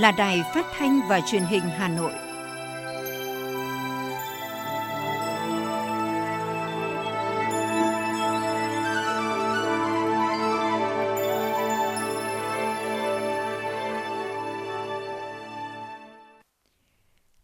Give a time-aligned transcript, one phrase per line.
[0.00, 2.12] là Đài Phát thanh và Truyền hình Hà Nội.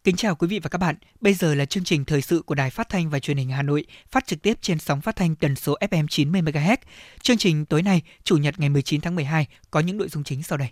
[0.04, 0.94] Kính chào quý vị và các bạn.
[1.20, 3.62] Bây giờ là chương trình thời sự của Đài Phát thanh và Truyền hình Hà
[3.62, 6.76] Nội, phát trực tiếp trên sóng phát thanh tần số FM 90 MHz.
[7.22, 10.42] Chương trình tối nay, Chủ nhật ngày 19 tháng 12 có những nội dung chính
[10.42, 10.68] sau đây.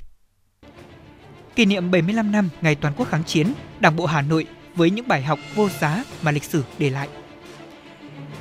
[1.56, 5.08] Kỷ niệm 75 năm ngày toàn quốc kháng chiến, Đảng bộ Hà Nội với những
[5.08, 7.08] bài học vô giá mà lịch sử để lại.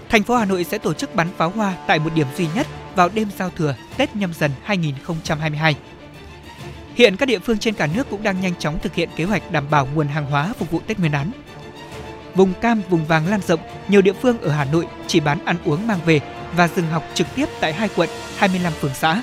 [0.09, 2.67] Thành phố Hà Nội sẽ tổ chức bắn pháo hoa tại một điểm duy nhất
[2.95, 5.75] vào đêm giao thừa Tết nhâm dần 2022.
[6.95, 9.51] Hiện các địa phương trên cả nước cũng đang nhanh chóng thực hiện kế hoạch
[9.51, 11.31] đảm bảo nguồn hàng hóa phục vụ Tết Nguyên đán.
[12.35, 15.57] Vùng cam, vùng vàng lan rộng, nhiều địa phương ở Hà Nội chỉ bán ăn
[15.65, 16.21] uống mang về
[16.55, 19.21] và dừng học trực tiếp tại hai quận, 25 phường xã.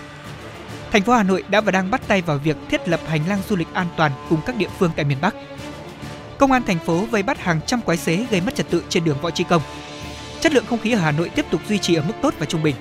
[0.92, 3.40] Thành phố Hà Nội đã và đang bắt tay vào việc thiết lập hành lang
[3.48, 5.34] du lịch an toàn cùng các địa phương tại miền Bắc.
[6.38, 9.04] Công an thành phố vây bắt hàng trăm quái xế gây mất trật tự trên
[9.04, 9.62] đường Võ Trí Công.
[10.40, 12.46] Chất lượng không khí ở Hà Nội tiếp tục duy trì ở mức tốt và
[12.46, 12.76] trung bình.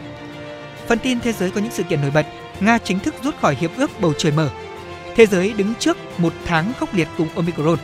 [0.87, 2.25] Phần tin thế giới có những sự kiện nổi bật.
[2.59, 4.49] Nga chính thức rút khỏi hiệp ước bầu trời mở.
[5.15, 7.79] Thế giới đứng trước một tháng khốc liệt cùng Omicron.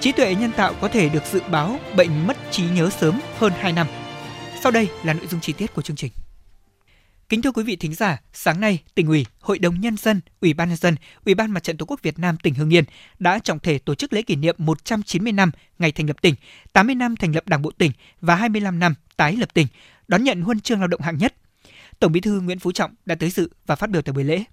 [0.00, 3.52] Trí tuệ nhân tạo có thể được dự báo bệnh mất trí nhớ sớm hơn
[3.60, 3.86] 2 năm.
[4.62, 6.12] Sau đây là nội dung chi tiết của chương trình.
[7.34, 10.54] Kính thưa quý vị thính giả, sáng nay, tỉnh ủy, Hội đồng nhân dân, Ủy
[10.54, 12.84] ban nhân dân, Ủy ban Mặt trận Tổ quốc Việt Nam tỉnh Hưng Yên
[13.18, 16.34] đã trọng thể tổ chức lễ kỷ niệm 190 năm ngày thành lập tỉnh,
[16.72, 19.66] 80 năm thành lập Đảng bộ tỉnh và 25 năm tái lập tỉnh,
[20.08, 21.34] đón nhận huân chương lao động hạng nhất.
[21.98, 24.44] Tổng Bí thư Nguyễn Phú Trọng đã tới dự và phát biểu tại buổi lễ.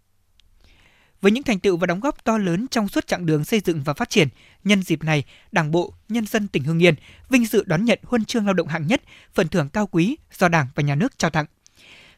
[1.22, 3.84] Với những thành tựu và đóng góp to lớn trong suốt chặng đường xây dựng
[3.84, 4.28] và phát triển,
[4.64, 6.96] nhân dịp này, Đảng bộ, nhân dân tỉnh Hưng Yên
[7.30, 9.02] vinh dự đón nhận huân chương lao động hạng nhất,
[9.34, 11.46] phần thưởng cao quý do Đảng và Nhà nước trao tặng.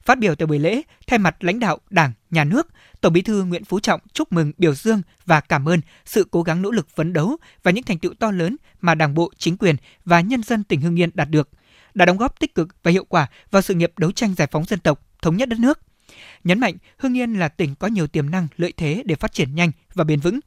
[0.06, 2.68] Phát biểu tại buổi lễ, thay mặt lãnh đạo Đảng, Nhà nước,
[3.02, 6.44] Tổng Bí thư Nguyễn Phú Trọng chúc mừng, biểu dương và cảm ơn sự cố
[6.44, 9.58] gắng nỗ lực phấn đấu và những thành tựu to lớn mà Đảng bộ, chính
[9.58, 9.76] quyền
[10.06, 11.50] và nhân dân tỉnh Hưng Yên đạt được,
[11.94, 14.66] đã đóng góp tích cực và hiệu quả vào sự nghiệp đấu tranh giải phóng
[14.66, 15.80] dân tộc, thống nhất đất nước.
[16.44, 19.56] Nhấn mạnh Hưng Yên là tỉnh có nhiều tiềm năng, lợi thế để phát triển
[19.56, 20.40] nhanh và bền vững.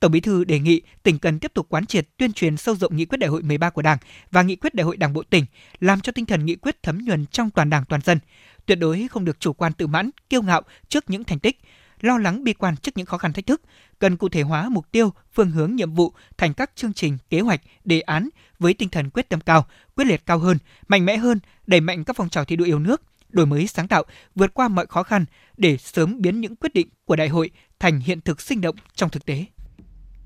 [0.00, 2.96] Tổng Bí thư đề nghị tỉnh cần tiếp tục quán triệt tuyên truyền sâu rộng
[2.96, 3.98] nghị quyết đại hội 13 của Đảng
[4.30, 5.46] và nghị quyết đại hội Đảng bộ tỉnh,
[5.80, 8.18] làm cho tinh thần nghị quyết thấm nhuần trong toàn Đảng toàn dân,
[8.66, 11.60] tuyệt đối không được chủ quan tự mãn, kiêu ngạo trước những thành tích,
[12.00, 13.62] lo lắng bi quan trước những khó khăn thách thức,
[13.98, 17.40] cần cụ thể hóa mục tiêu, phương hướng nhiệm vụ thành các chương trình, kế
[17.40, 18.28] hoạch, đề án
[18.58, 20.58] với tinh thần quyết tâm cao, quyết liệt cao hơn,
[20.88, 23.88] mạnh mẽ hơn, đẩy mạnh các phong trào thi đua yêu nước, đổi mới sáng
[23.88, 25.24] tạo, vượt qua mọi khó khăn
[25.56, 29.10] để sớm biến những quyết định của đại hội thành hiện thực sinh động trong
[29.10, 29.44] thực tế.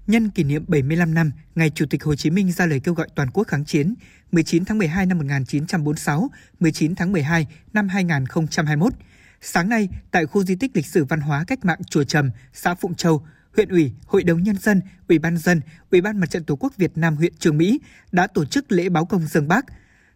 [0.06, 3.08] Nhân kỷ niệm 75 năm ngày Chủ tịch Hồ Chí Minh ra lời kêu gọi
[3.14, 3.94] toàn quốc kháng chiến
[4.32, 6.30] 19 tháng 12 năm 1946,
[6.60, 8.92] 19 tháng 12 năm 2021.
[9.40, 12.74] Sáng nay, tại khu di tích lịch sử văn hóa cách mạng Chùa Trầm, xã
[12.74, 16.44] Phụng Châu, huyện ủy, hội đồng nhân dân, ủy ban dân, ủy ban mặt trận
[16.44, 17.80] tổ quốc Việt Nam huyện Trường Mỹ
[18.12, 19.64] đã tổ chức lễ báo công dân bác.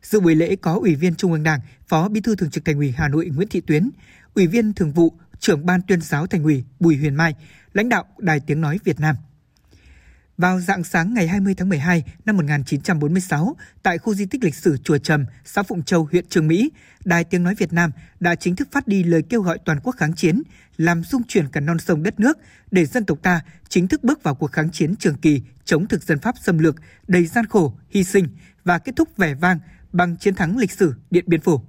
[0.02, 2.76] Dự buổi lễ có Ủy viên Trung ương Đảng, Phó Bí thư Thường trực Thành
[2.76, 3.90] ủy Hà Nội Nguyễn Thị Tuyến,
[4.34, 7.34] Ủy viên Thường vụ, Trưởng ban Tuyên giáo Thành ủy Bùi Huyền Mai,
[7.72, 9.16] lãnh đạo Đài Tiếng nói Việt Nam.
[10.40, 14.76] Vào dạng sáng ngày 20 tháng 12 năm 1946, tại khu di tích lịch sử
[14.76, 16.70] Chùa Trầm, xã Phụng Châu, huyện Trường Mỹ,
[17.04, 17.90] Đài Tiếng Nói Việt Nam
[18.20, 20.42] đã chính thức phát đi lời kêu gọi toàn quốc kháng chiến,
[20.76, 22.38] làm dung chuyển cả non sông đất nước
[22.70, 26.02] để dân tộc ta chính thức bước vào cuộc kháng chiến trường kỳ chống thực
[26.02, 26.76] dân Pháp xâm lược
[27.08, 28.28] đầy gian khổ, hy sinh
[28.64, 29.58] và kết thúc vẻ vang
[29.92, 31.60] bằng chiến thắng lịch sử Điện Biên Phủ.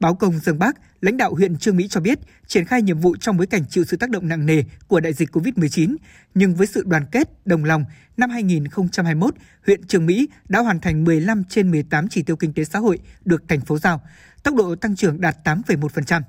[0.00, 3.16] Báo công Dương Bắc, lãnh đạo huyện Trương Mỹ cho biết, triển khai nhiệm vụ
[3.16, 5.96] trong bối cảnh chịu sự tác động nặng nề của đại dịch COVID-19,
[6.34, 7.84] nhưng với sự đoàn kết, đồng lòng,
[8.16, 9.34] năm 2021,
[9.66, 12.98] huyện Trương Mỹ đã hoàn thành 15 trên 18 chỉ tiêu kinh tế xã hội
[13.24, 14.02] được thành phố giao,
[14.42, 16.22] tốc độ tăng trưởng đạt 8,1%.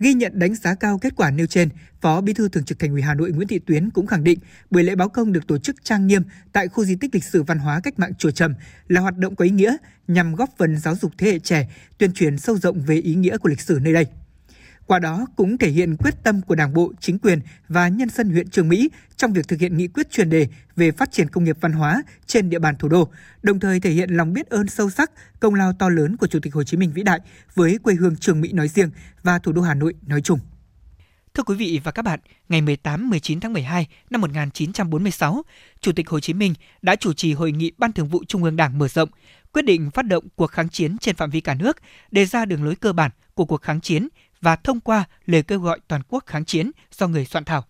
[0.00, 1.68] Ghi nhận đánh giá cao kết quả nêu trên,
[2.00, 4.38] Phó Bí thư Thường trực Thành ủy Hà Nội Nguyễn Thị Tuyến cũng khẳng định
[4.70, 7.42] buổi lễ báo công được tổ chức trang nghiêm tại khu di tích lịch sử
[7.42, 8.54] văn hóa cách mạng Chùa Trầm
[8.88, 9.76] là hoạt động có ý nghĩa
[10.08, 11.68] nhằm góp phần giáo dục thế hệ trẻ,
[11.98, 14.06] tuyên truyền sâu rộng về ý nghĩa của lịch sử nơi đây.
[14.90, 18.30] Qua đó cũng thể hiện quyết tâm của Đảng bộ, chính quyền và nhân dân
[18.30, 21.44] huyện Trường Mỹ trong việc thực hiện nghị quyết chuyên đề về phát triển công
[21.44, 23.10] nghiệp văn hóa trên địa bàn thủ đô,
[23.42, 25.10] đồng thời thể hiện lòng biết ơn sâu sắc,
[25.40, 27.20] công lao to lớn của Chủ tịch Hồ Chí Minh vĩ đại
[27.54, 28.90] với quê hương Trường Mỹ nói riêng
[29.22, 30.38] và thủ đô Hà Nội nói chung.
[31.34, 35.42] Thưa quý vị và các bạn, ngày 18-19 tháng 12 năm 1946,
[35.80, 38.56] Chủ tịch Hồ Chí Minh đã chủ trì hội nghị Ban Thường vụ Trung ương
[38.56, 39.08] Đảng mở rộng,
[39.52, 41.76] quyết định phát động cuộc kháng chiến trên phạm vi cả nước,
[42.10, 44.08] đề ra đường lối cơ bản của cuộc kháng chiến
[44.40, 47.64] và thông qua lời kêu gọi toàn quốc kháng chiến do người soạn thảo.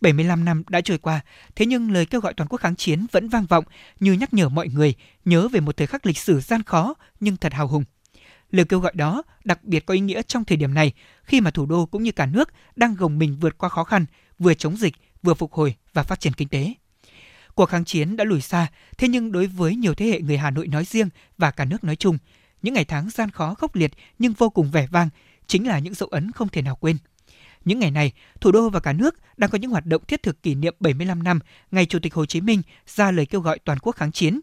[0.00, 1.20] 75 năm đã trôi qua,
[1.56, 3.64] thế nhưng lời kêu gọi toàn quốc kháng chiến vẫn vang vọng
[4.00, 4.94] như nhắc nhở mọi người
[5.24, 7.84] nhớ về một thời khắc lịch sử gian khó nhưng thật hào hùng.
[8.50, 11.50] Lời kêu gọi đó đặc biệt có ý nghĩa trong thời điểm này khi mà
[11.50, 14.04] thủ đô cũng như cả nước đang gồng mình vượt qua khó khăn,
[14.38, 16.74] vừa chống dịch, vừa phục hồi và phát triển kinh tế.
[17.54, 18.66] Cuộc kháng chiến đã lùi xa,
[18.98, 21.08] thế nhưng đối với nhiều thế hệ người Hà Nội nói riêng
[21.38, 22.18] và cả nước nói chung,
[22.62, 25.08] những ngày tháng gian khó khốc liệt nhưng vô cùng vẻ vang
[25.46, 26.96] chính là những dấu ấn không thể nào quên.
[27.64, 30.42] Những ngày này, thủ đô và cả nước đang có những hoạt động thiết thực
[30.42, 31.40] kỷ niệm 75 năm
[31.70, 34.40] ngày Chủ tịch Hồ Chí Minh ra lời kêu gọi toàn quốc kháng chiến,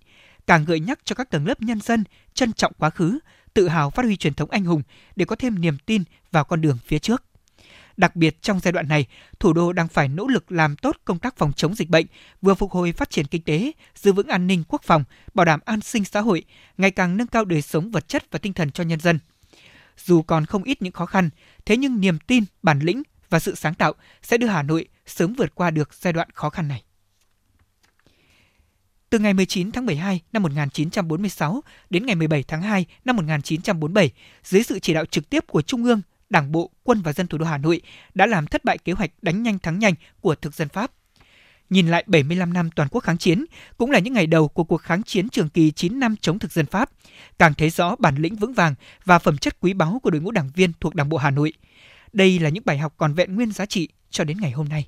[0.48, 2.04] càng gợi nhắc cho các tầng lớp nhân dân
[2.34, 3.20] trân trọng quá khứ,
[3.54, 4.82] tự hào phát huy truyền thống anh hùng
[5.16, 7.24] để có thêm niềm tin vào con đường phía trước.
[7.98, 9.06] Đặc biệt trong giai đoạn này,
[9.40, 12.06] thủ đô đang phải nỗ lực làm tốt công tác phòng chống dịch bệnh,
[12.42, 15.04] vừa phục hồi phát triển kinh tế, giữ vững an ninh quốc phòng,
[15.34, 16.44] bảo đảm an sinh xã hội,
[16.78, 19.20] ngày càng nâng cao đời sống vật chất và tinh thần cho nhân dân.
[19.98, 21.30] Dù còn không ít những khó khăn,
[21.66, 25.34] thế nhưng niềm tin, bản lĩnh và sự sáng tạo sẽ đưa Hà Nội sớm
[25.34, 26.84] vượt qua được giai đoạn khó khăn này.
[29.10, 34.12] Từ ngày 19 tháng 12 năm 1946 đến ngày 17 tháng 2 năm 1947,
[34.44, 37.38] dưới sự chỉ đạo trực tiếp của Trung ương, Đảng bộ, quân và dân thủ
[37.38, 37.82] đô Hà Nội
[38.14, 40.92] đã làm thất bại kế hoạch đánh nhanh thắng nhanh của thực dân Pháp.
[41.70, 43.46] Nhìn lại 75 năm toàn quốc kháng chiến,
[43.78, 46.52] cũng là những ngày đầu của cuộc kháng chiến trường kỳ 9 năm chống thực
[46.52, 46.90] dân Pháp,
[47.40, 48.76] càng thấy rõ bản lĩnh vững vàng
[49.06, 51.54] và phẩm chất quý báu của đội ngũ đảng viên thuộc Đảng bộ Hà Nội.
[52.14, 54.88] Đây là những bài học còn vẹn nguyên giá trị cho đến ngày hôm nay.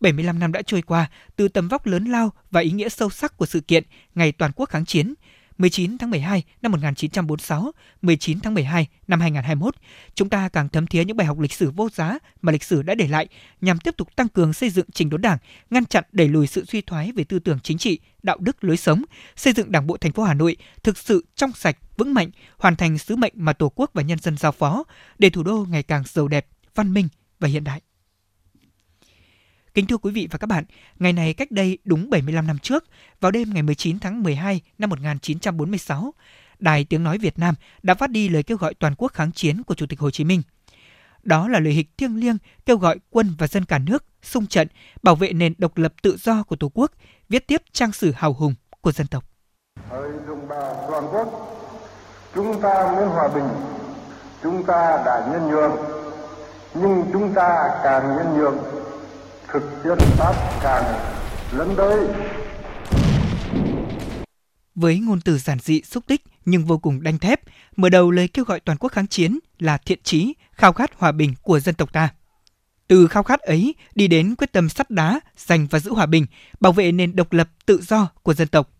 [0.00, 3.36] 75 năm đã trôi qua từ tầm vóc lớn lao và ý nghĩa sâu sắc
[3.36, 3.84] của sự kiện
[4.14, 5.14] Ngày Toàn quốc kháng chiến,
[5.58, 7.72] 19 tháng 12 năm 1946,
[8.02, 9.74] 19 tháng 12 năm 2021,
[10.14, 12.82] chúng ta càng thấm thía những bài học lịch sử vô giá mà lịch sử
[12.82, 13.28] đã để lại
[13.60, 15.38] nhằm tiếp tục tăng cường xây dựng trình đốn Đảng,
[15.70, 18.76] ngăn chặn đẩy lùi sự suy thoái về tư tưởng chính trị, đạo đức lối
[18.76, 19.02] sống,
[19.36, 22.76] xây dựng Đảng bộ thành phố Hà Nội thực sự trong sạch, vững mạnh, hoàn
[22.76, 24.84] thành sứ mệnh mà Tổ quốc và nhân dân giao phó
[25.18, 27.08] để thủ đô ngày càng giàu đẹp, văn minh
[27.40, 27.80] và hiện đại.
[29.78, 30.64] Kính thưa quý vị và các bạn,
[30.98, 32.84] ngày này cách đây đúng 75 năm trước,
[33.20, 36.14] vào đêm ngày 19 tháng 12 năm 1946,
[36.58, 39.62] Đài Tiếng Nói Việt Nam đã phát đi lời kêu gọi toàn quốc kháng chiến
[39.62, 40.42] của Chủ tịch Hồ Chí Minh.
[41.22, 42.36] Đó là lời hịch thiêng liêng
[42.66, 44.68] kêu gọi quân và dân cả nước xung trận
[45.02, 46.92] bảo vệ nền độc lập tự do của Tổ quốc,
[47.28, 49.24] viết tiếp trang sử hào hùng của dân tộc.
[49.88, 51.28] Hỡi đồng bào toàn quốc,
[52.34, 53.48] chúng ta muốn hòa bình,
[54.42, 55.76] chúng ta đã nhân nhượng,
[56.74, 58.77] nhưng chúng ta càng nhân nhượng
[59.52, 60.84] thực dân pháp càng
[61.52, 62.06] lấn tới.
[64.74, 67.40] Với ngôn từ giản dị xúc tích nhưng vô cùng đanh thép,
[67.76, 71.12] mở đầu lời kêu gọi toàn quốc kháng chiến là thiện chí, khao khát hòa
[71.12, 72.08] bình của dân tộc ta.
[72.88, 76.26] Từ khao khát ấy đi đến quyết tâm sắt đá, giành và giữ hòa bình,
[76.60, 78.70] bảo vệ nền độc lập tự do của dân tộc.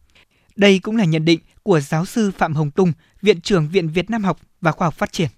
[0.57, 2.93] Đây cũng là nhận định của giáo sư Phạm Hồng Tung,
[3.23, 5.29] Viện trưởng Viện Việt Nam học và Khoa học Phát triển.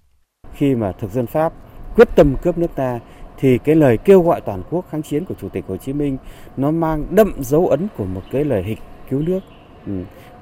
[0.55, 1.53] Khi mà thực dân Pháp
[1.95, 2.99] quyết tâm cướp nước ta
[3.41, 6.17] thì cái lời kêu gọi toàn quốc kháng chiến của Chủ tịch Hồ Chí Minh
[6.57, 8.79] nó mang đậm dấu ấn của một cái lời hịch
[9.09, 9.39] cứu nước.
[9.85, 9.93] Ừ.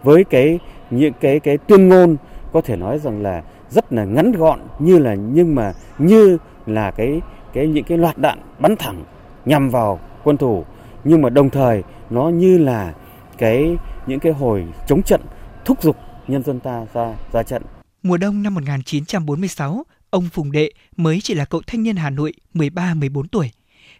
[0.03, 0.59] Với cái
[0.89, 2.15] những cái cái tuyên ngôn
[2.53, 6.91] có thể nói rằng là rất là ngắn gọn như là nhưng mà như là
[6.91, 7.21] cái
[7.53, 9.03] cái những cái loạt đạn bắn thẳng
[9.45, 10.65] nhằm vào quân thủ
[11.03, 12.93] nhưng mà đồng thời nó như là
[13.37, 15.21] cái những cái hồi chống trận
[15.65, 15.95] thúc giục
[16.27, 17.63] nhân dân ta ra ra trận.
[18.03, 22.33] Mùa đông năm 1946, Ông Phùng Đệ mới chỉ là cậu thanh niên Hà Nội
[22.53, 23.51] 13-14 tuổi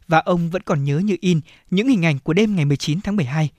[0.08, 3.16] và ông vẫn còn nhớ như in những hình ảnh của đêm ngày 19 tháng
[3.16, 3.50] 12.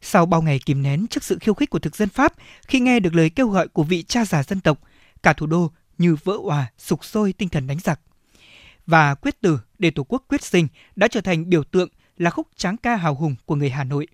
[0.00, 2.32] Sau bao ngày kìm nén trước sự khiêu khích của thực dân Pháp,
[2.68, 4.80] khi nghe được lời kêu gọi của vị cha già dân tộc,
[5.22, 8.00] cả thủ đô như vỡ òa, sục sôi tinh thần đánh giặc.
[8.86, 12.48] Và quyết tử để Tổ quốc quyết sinh đã trở thành biểu tượng là khúc
[12.56, 14.06] tráng ca hào hùng của người Hà Nội.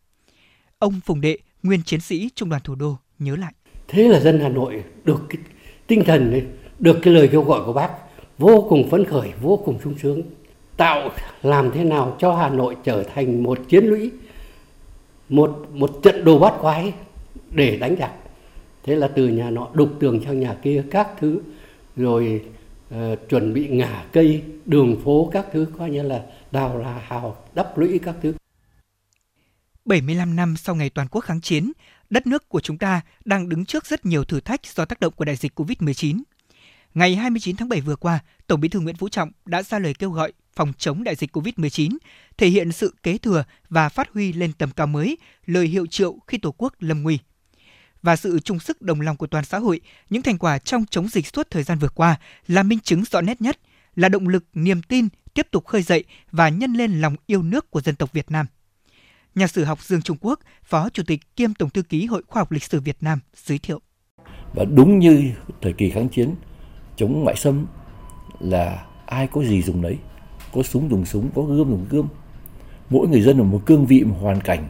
[0.78, 3.52] Ông Phùng Đệ, nguyên chiến sĩ trung đoàn thủ đô, nhớ lại.
[3.88, 5.38] Thế là dân Hà Nội được cái
[5.86, 6.42] tinh thần này
[6.84, 7.90] được cái lời kêu gọi của bác
[8.38, 10.22] vô cùng phấn khởi vô cùng sung sướng.
[10.76, 11.10] Tạo
[11.42, 14.10] làm thế nào cho Hà Nội trở thành một chiến lũy
[15.28, 16.92] một một trận đồ bát quái
[17.50, 18.10] để đánh giặc.
[18.82, 21.40] Thế là từ nhà nọ đục tường sang nhà kia các thứ
[21.96, 22.42] rồi
[22.94, 22.98] uh,
[23.28, 27.78] chuẩn bị ngả cây đường phố các thứ coi như là đào là hào đắp
[27.78, 28.34] lũy các thứ.
[29.84, 31.72] 75 năm sau ngày toàn quốc kháng chiến,
[32.10, 35.12] đất nước của chúng ta đang đứng trước rất nhiều thử thách do tác động
[35.16, 36.22] của đại dịch COVID-19.
[36.94, 39.94] Ngày 29 tháng 7 vừa qua, Tổng Bí thư Nguyễn Phú Trọng đã ra lời
[39.94, 41.96] kêu gọi phòng chống đại dịch COVID-19,
[42.36, 46.18] thể hiện sự kế thừa và phát huy lên tầm cao mới, lời hiệu triệu
[46.26, 47.18] khi Tổ quốc lâm nguy.
[48.02, 51.08] Và sự chung sức đồng lòng của toàn xã hội, những thành quả trong chống
[51.08, 53.58] dịch suốt thời gian vừa qua là minh chứng rõ nét nhất,
[53.96, 57.70] là động lực, niềm tin tiếp tục khơi dậy và nhân lên lòng yêu nước
[57.70, 58.46] của dân tộc Việt Nam.
[59.34, 62.40] Nhà sử học Dương Trung Quốc, Phó Chủ tịch kiêm Tổng thư ký Hội Khoa
[62.40, 63.80] học Lịch sử Việt Nam giới thiệu.
[64.54, 65.30] Và đúng như
[65.62, 66.34] thời kỳ kháng chiến,
[66.96, 67.66] chống ngoại xâm
[68.40, 69.98] là ai có gì dùng đấy
[70.54, 72.06] có súng dùng súng, có gươm dùng gươm.
[72.90, 74.68] Mỗi người dân ở một cương vị, một hoàn cảnh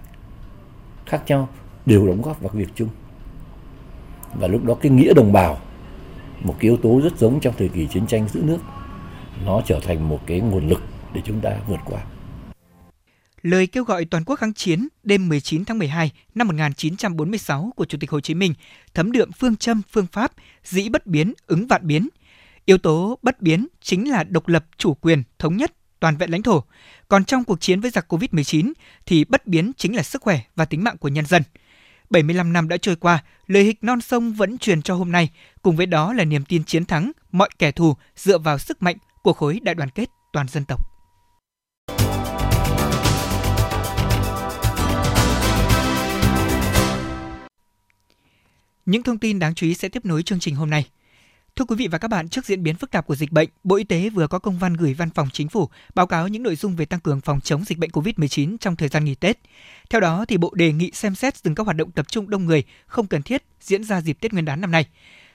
[1.06, 1.48] khác nhau
[1.86, 2.88] đều đóng góp vào việc chung.
[4.34, 5.58] Và lúc đó cái nghĩa đồng bào,
[6.40, 8.58] một cái yếu tố rất giống trong thời kỳ chiến tranh giữ nước,
[9.44, 12.00] nó trở thành một cái nguồn lực để chúng ta vượt qua
[13.44, 17.98] lời kêu gọi toàn quốc kháng chiến đêm 19 tháng 12 năm 1946 của Chủ
[18.00, 18.54] tịch Hồ Chí Minh
[18.94, 20.32] thấm đượm phương châm phương pháp
[20.64, 22.08] dĩ bất biến ứng vạn biến.
[22.64, 26.42] Yếu tố bất biến chính là độc lập, chủ quyền, thống nhất, toàn vẹn lãnh
[26.42, 26.64] thổ.
[27.08, 28.72] Còn trong cuộc chiến với giặc Covid-19
[29.06, 31.42] thì bất biến chính là sức khỏe và tính mạng của nhân dân.
[32.10, 35.30] 75 năm đã trôi qua, lời hịch non sông vẫn truyền cho hôm nay,
[35.62, 38.96] cùng với đó là niềm tin chiến thắng mọi kẻ thù dựa vào sức mạnh
[39.22, 40.93] của khối đại đoàn kết toàn dân tộc.
[48.86, 50.86] Những thông tin đáng chú ý sẽ tiếp nối chương trình hôm nay.
[51.56, 53.76] Thưa quý vị và các bạn, trước diễn biến phức tạp của dịch bệnh, Bộ
[53.76, 56.56] Y tế vừa có công văn gửi Văn phòng Chính phủ báo cáo những nội
[56.56, 59.38] dung về tăng cường phòng chống dịch bệnh COVID-19 trong thời gian nghỉ Tết.
[59.90, 62.44] Theo đó, thì Bộ đề nghị xem xét dừng các hoạt động tập trung đông
[62.46, 64.86] người không cần thiết diễn ra dịp Tết Nguyên đán năm nay.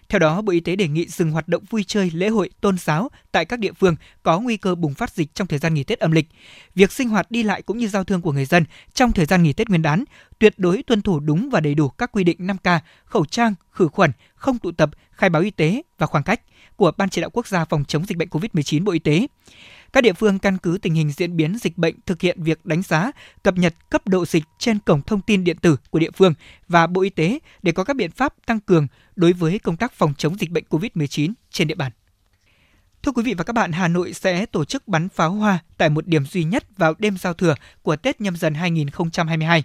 [0.09, 2.77] Theo đó, Bộ Y tế đề nghị dừng hoạt động vui chơi, lễ hội, tôn
[2.77, 5.83] giáo tại các địa phương có nguy cơ bùng phát dịch trong thời gian nghỉ
[5.83, 6.27] Tết âm lịch.
[6.75, 9.43] Việc sinh hoạt đi lại cũng như giao thương của người dân trong thời gian
[9.43, 10.03] nghỉ Tết Nguyên đán
[10.39, 13.87] tuyệt đối tuân thủ đúng và đầy đủ các quy định 5K, khẩu trang, khử
[13.87, 16.41] khuẩn, không tụ tập, khai báo y tế và khoảng cách
[16.75, 19.27] của Ban chỉ đạo quốc gia phòng chống dịch bệnh COVID-19 Bộ Y tế.
[19.93, 22.81] Các địa phương căn cứ tình hình diễn biến dịch bệnh thực hiện việc đánh
[22.81, 23.11] giá,
[23.43, 26.33] cập nhật cấp độ dịch trên cổng thông tin điện tử của địa phương
[26.67, 29.93] và Bộ Y tế để có các biện pháp tăng cường đối với công tác
[29.93, 31.91] phòng chống dịch bệnh COVID-19 trên địa bàn.
[33.03, 35.89] Thưa quý vị và các bạn, Hà Nội sẽ tổ chức bắn pháo hoa tại
[35.89, 39.63] một điểm duy nhất vào đêm giao thừa của Tết nhâm dần 2022.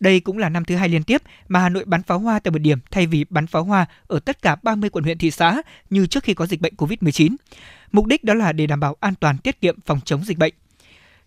[0.00, 2.50] Đây cũng là năm thứ hai liên tiếp mà Hà Nội bắn pháo hoa tại
[2.50, 5.62] một điểm thay vì bắn pháo hoa ở tất cả 30 quận huyện thị xã
[5.90, 7.36] như trước khi có dịch bệnh COVID-19.
[7.92, 10.54] Mục đích đó là để đảm bảo an toàn tiết kiệm phòng chống dịch bệnh.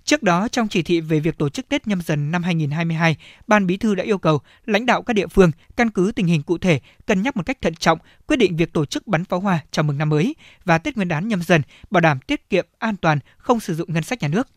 [0.05, 3.15] Trước đó, trong chỉ thị về việc tổ chức Tết nhâm dần năm 2022,
[3.47, 6.43] Ban Bí thư đã yêu cầu lãnh đạo các địa phương căn cứ tình hình
[6.43, 9.39] cụ thể, cân nhắc một cách thận trọng, quyết định việc tổ chức bắn pháo
[9.39, 12.65] hoa chào mừng năm mới và Tết Nguyên đán nhâm dần, bảo đảm tiết kiệm,
[12.79, 14.47] an toàn, không sử dụng ngân sách nhà nước.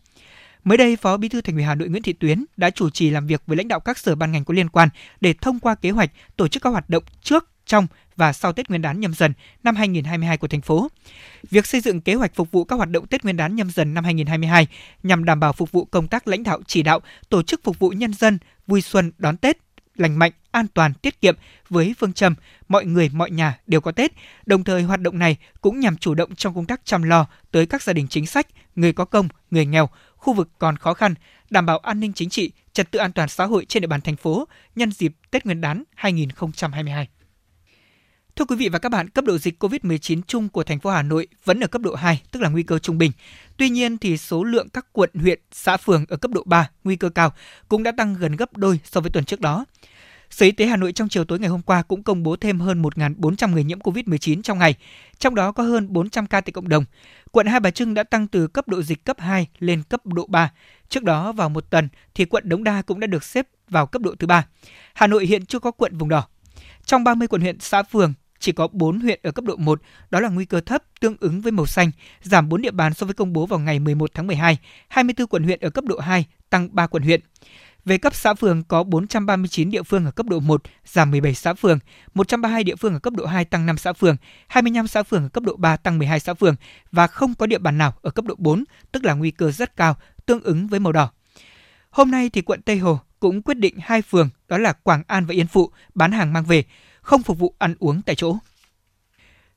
[0.67, 3.11] Mới đây, Phó Bí thư Thành ủy Hà Nội Nguyễn Thị Tuyến đã chủ trì
[3.11, 4.89] làm việc với lãnh đạo các sở ban ngành có liên quan
[5.21, 8.69] để thông qua kế hoạch tổ chức các hoạt động trước, trong và sau Tết
[8.69, 9.33] Nguyên đán nhâm dần
[9.63, 10.89] năm 2022 của thành phố.
[11.51, 13.95] Việc xây dựng kế hoạch phục vụ các hoạt động Tết Nguyên đán nhâm dần
[13.95, 14.67] năm 2022
[15.03, 17.91] nhằm đảm bảo phục vụ công tác lãnh đạo chỉ đạo, tổ chức phục vụ
[17.91, 19.59] nhân dân vui xuân đón Tết
[19.97, 21.37] lành mạnh, an toàn, tiết kiệm
[21.69, 22.35] với phương châm
[22.69, 24.13] mọi người mọi nhà đều có Tết.
[24.47, 27.67] Đồng thời hoạt động này cũng nhằm chủ động trong công tác chăm lo tới
[27.67, 28.47] các gia đình chính sách,
[28.77, 31.15] người có công, người nghèo, khu vực còn khó khăn,
[31.51, 34.01] đảm bảo an ninh chính trị, trật tự an toàn xã hội trên địa bàn
[34.01, 37.09] thành phố nhân dịp Tết Nguyên đán 2022.
[38.37, 41.03] Thưa quý vị và các bạn, cấp độ dịch COVID-19 chung của thành phố Hà
[41.03, 43.13] Nội vẫn ở cấp độ 2, tức là nguy cơ trung bình.
[43.57, 46.97] Tuy nhiên thì số lượng các quận, huyện, xã phường ở cấp độ 3, nguy
[46.97, 47.33] cơ cao
[47.69, 49.65] cũng đã tăng gần gấp đôi so với tuần trước đó.
[50.31, 52.61] Sở Y tế Hà Nội trong chiều tối ngày hôm qua cũng công bố thêm
[52.61, 54.75] hơn 1.400 người nhiễm COVID-19 trong ngày,
[55.19, 56.85] trong đó có hơn 400 ca tại cộng đồng.
[57.31, 60.27] Quận Hai Bà Trưng đã tăng từ cấp độ dịch cấp 2 lên cấp độ
[60.27, 60.53] 3.
[60.89, 64.03] Trước đó vào một tuần thì quận Đống Đa cũng đã được xếp vào cấp
[64.03, 64.47] độ thứ ba.
[64.95, 66.29] Hà Nội hiện chưa có quận vùng đỏ.
[66.85, 70.21] Trong 30 quận huyện xã phường chỉ có 4 huyện ở cấp độ 1, đó
[70.21, 71.91] là nguy cơ thấp tương ứng với màu xanh,
[72.23, 75.43] giảm 4 địa bàn so với công bố vào ngày 11 tháng 12, 24 quận
[75.43, 77.21] huyện ở cấp độ 2, tăng 3 quận huyện.
[77.87, 81.55] Về cấp xã phường có 439 địa phương ở cấp độ 1, giảm 17 xã
[81.55, 81.79] phường,
[82.15, 84.17] 132 địa phương ở cấp độ 2 tăng 5 xã phường,
[84.49, 86.55] 25 xã phường ở cấp độ 3 tăng 12 xã phường
[86.93, 89.77] và không có địa bàn nào ở cấp độ 4, tức là nguy cơ rất
[89.77, 91.11] cao, tương ứng với màu đỏ.
[91.91, 95.27] Hôm nay thì quận Tây Hồ cũng quyết định hai phường đó là Quảng An
[95.27, 96.65] và Yên Phụ bán hàng mang về,
[97.01, 98.37] không phục vụ ăn uống tại chỗ.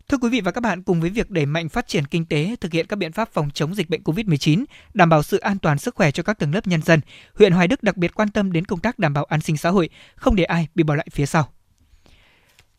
[0.09, 2.55] Thưa quý vị và các bạn, cùng với việc đẩy mạnh phát triển kinh tế,
[2.61, 5.79] thực hiện các biện pháp phòng chống dịch bệnh COVID-19, đảm bảo sự an toàn
[5.79, 6.99] sức khỏe cho các tầng lớp nhân dân,
[7.35, 9.69] huyện Hoài Đức đặc biệt quan tâm đến công tác đảm bảo an sinh xã
[9.69, 11.51] hội, không để ai bị bỏ lại phía sau.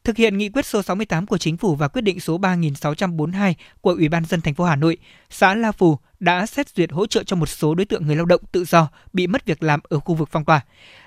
[0.04, 3.90] Thực hiện nghị quyết số 68 của chính phủ và quyết định số 3642 của
[3.90, 4.96] Ủy ban dân thành phố Hà Nội,
[5.30, 8.24] xã La Phù đã xét duyệt hỗ trợ cho một số đối tượng người lao
[8.24, 10.60] động tự do bị mất việc làm ở khu vực phong tỏa,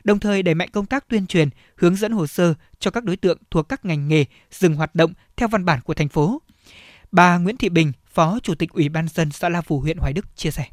[0.03, 3.17] đồng thời đẩy mạnh công tác tuyên truyền, hướng dẫn hồ sơ cho các đối
[3.17, 6.41] tượng thuộc các ngành nghề dừng hoạt động theo văn bản của thành phố.
[7.11, 10.13] Bà Nguyễn Thị Bình, Phó Chủ tịch Ủy ban dân xã La Phù, huyện Hoài
[10.13, 10.65] Đức chia sẻ.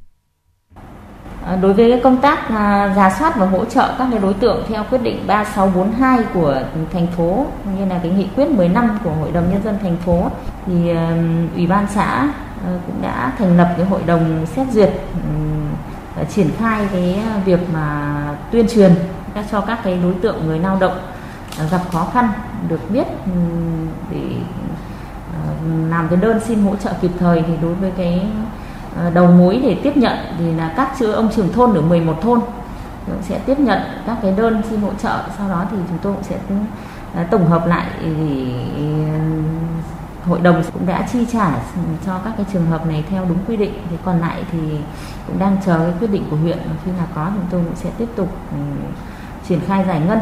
[1.45, 4.65] Ờ, đối với công tác à, giả soát và hỗ trợ các cái đối tượng
[4.69, 7.47] theo quyết định 3642 của thành phố
[7.79, 10.31] như là cái nghị quyết 10 năm của Hội đồng nhân dân thành phố,
[10.67, 10.93] thì
[11.55, 12.29] ủy ban xã
[12.67, 14.93] ờ, cũng đã thành lập cái hội đồng xét duyệt
[16.31, 18.15] triển khai cái việc mà
[18.51, 18.95] tuyên truyền
[19.51, 20.99] cho các cái đối tượng người lao động
[21.59, 22.29] à, gặp khó khăn
[22.69, 23.07] được biết
[24.11, 24.23] để
[25.33, 25.53] ờ,
[25.91, 28.27] làm cái đơn xin hỗ trợ kịp thời thì đối với cái
[29.01, 32.23] Ờ, đầu mối để tiếp nhận thì là các chữ ông trưởng thôn ở 11
[32.23, 32.41] thôn
[33.07, 35.23] cũng sẽ tiếp nhận các cái đơn xin hỗ trợ.
[35.39, 36.37] Sau đó thì chúng tôi cũng sẽ
[37.15, 38.11] ờ, tổng hợp lại ừ,
[40.25, 41.51] hội đồng cũng đã chi trả
[42.07, 43.73] cho các cái trường hợp này theo đúng quy định.
[43.91, 44.59] Thì còn lại thì
[45.27, 46.59] cũng đang chờ cái quyết định của huyện.
[46.85, 48.59] Khi nào có chúng tôi cũng sẽ tiếp tục ừ,
[49.49, 50.19] triển khai giải ngân.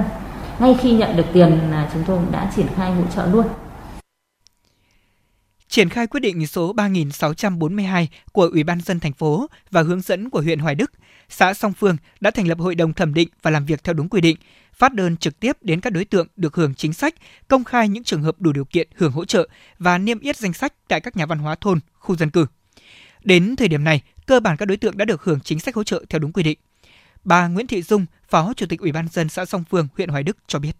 [0.59, 3.47] Ngay khi nhận được tiền là chúng tôi cũng đã triển khai hỗ trợ luôn
[5.69, 10.31] triển khai quyết định số 3642 của Ủy ban dân thành phố và hướng dẫn
[10.31, 10.93] của huyện Hoài Đức,
[11.29, 14.09] xã Song Phương đã thành lập hội đồng thẩm định và làm việc theo đúng
[14.09, 14.37] quy định,
[14.75, 17.15] phát đơn trực tiếp đến các đối tượng được hưởng chính sách,
[17.49, 19.49] công khai những trường hợp đủ điều kiện hưởng hỗ trợ
[19.79, 22.47] và niêm yết danh sách tại các nhà văn hóa thôn, khu dân cư.
[23.25, 25.85] Đến thời điểm này, cơ bản các đối tượng đã được hưởng chính sách hỗ
[25.85, 26.59] trợ theo đúng quy định.
[27.25, 30.23] Bà Nguyễn Thị Dung, Phó Chủ tịch Ủy ban dân xã Song Phương, huyện Hoài
[30.23, 30.73] Đức cho biết.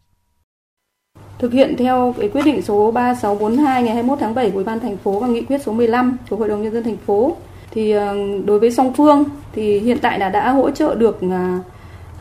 [1.39, 4.81] Thực hiện theo cái quyết định số 3642 ngày 21 tháng 7 của Ủy ban
[4.81, 7.37] thành phố và nghị quyết số 15 của Hội đồng nhân dân thành phố
[7.71, 11.61] thì ờ, đối với Song Phương thì hiện tại là đã hỗ trợ được à,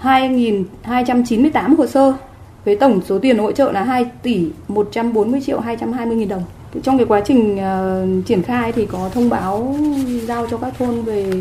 [0.04, 2.14] 2.298 hồ sơ
[2.66, 6.44] với tổng số tiền hỗ trợ là 2 tỷ 140 triệu 220 nghìn đồng.
[6.84, 9.76] Trong cái quá trình uh, triển khai thì có thông báo
[10.28, 11.32] giao cho các thôn về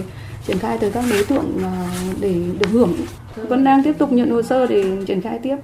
[0.46, 2.92] triển khai tới các đối tượng uh, để được hưởng.
[3.48, 5.56] Vẫn đang tiếp tục nhận hồ sơ để triển khai tiếp.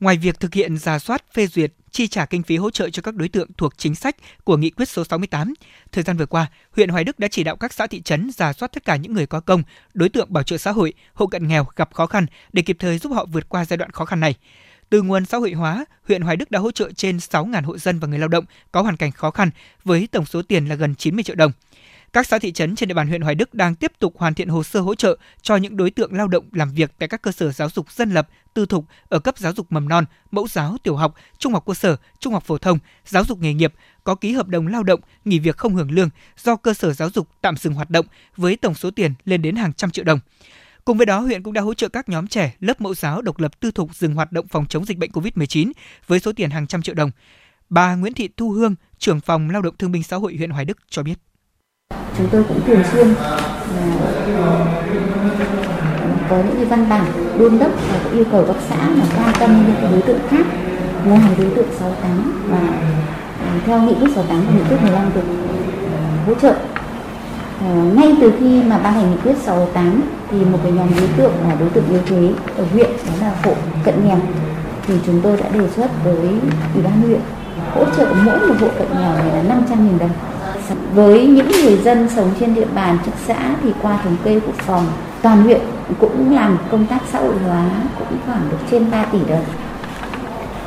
[0.00, 3.02] Ngoài việc thực hiện giả soát, phê duyệt, chi trả kinh phí hỗ trợ cho
[3.02, 5.54] các đối tượng thuộc chính sách của Nghị quyết số 68,
[5.92, 8.52] thời gian vừa qua, huyện Hoài Đức đã chỉ đạo các xã thị trấn giả
[8.52, 9.62] soát tất cả những người có công,
[9.94, 12.98] đối tượng bảo trợ xã hội, hộ cận nghèo gặp khó khăn để kịp thời
[12.98, 14.34] giúp họ vượt qua giai đoạn khó khăn này.
[14.90, 17.98] Từ nguồn xã hội hóa, huyện Hoài Đức đã hỗ trợ trên 6.000 hộ dân
[17.98, 19.50] và người lao động có hoàn cảnh khó khăn
[19.84, 21.52] với tổng số tiền là gần 90 triệu đồng.
[22.12, 24.48] Các xã thị trấn trên địa bàn huyện Hoài Đức đang tiếp tục hoàn thiện
[24.48, 27.32] hồ sơ hỗ trợ cho những đối tượng lao động làm việc tại các cơ
[27.32, 30.76] sở giáo dục dân lập, tư thục ở cấp giáo dục mầm non, mẫu giáo,
[30.82, 33.74] tiểu học, trung học cơ sở, trung học phổ thông, giáo dục nghề nghiệp
[34.04, 37.10] có ký hợp đồng lao động, nghỉ việc không hưởng lương do cơ sở giáo
[37.10, 40.20] dục tạm dừng hoạt động với tổng số tiền lên đến hàng trăm triệu đồng.
[40.84, 43.38] Cùng với đó, huyện cũng đã hỗ trợ các nhóm trẻ lớp mẫu giáo độc
[43.38, 45.72] lập tư thục dừng hoạt động phòng chống dịch bệnh COVID-19
[46.06, 47.10] với số tiền hàng trăm triệu đồng.
[47.68, 50.64] Bà Nguyễn Thị Thu Hương, trưởng phòng Lao động Thương binh Xã hội huyện Hoài
[50.64, 51.14] Đức cho biết
[52.20, 53.08] chúng tôi cũng thường xuyên
[53.76, 53.96] là
[54.36, 54.66] ờ,
[56.30, 57.04] có những cái văn bản
[57.38, 60.46] đôn đốc và cũng yêu cầu các xã là quan tâm những đối tượng khác
[61.04, 62.58] ngoài đối tượng 68 và
[63.46, 65.22] ờ, theo nghị quyết 68 và nghị quyết 15 được
[65.82, 66.54] ờ, hỗ trợ.
[67.94, 71.32] Ngay từ khi mà ban hành nghị quyết 68 thì một cái nhóm đối tượng
[71.48, 73.52] là đối tượng yếu thế ở huyện đó là hộ
[73.84, 74.18] cận nghèo.
[74.86, 76.28] Thì chúng tôi đã đề xuất với
[76.74, 77.20] ủy ban huyện
[77.74, 80.10] hỗ trợ mỗi một hộ cận nghèo này là 500.000 đồng
[80.94, 84.52] với những người dân sống trên địa bàn chức xã thì qua thống kê của
[84.56, 84.86] phòng,
[85.22, 85.60] toàn huyện
[86.00, 89.44] cũng làm công tác xã hội hóa cũng khoảng được trên 3 tỷ đồng.